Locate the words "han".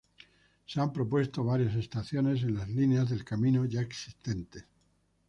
0.81-0.91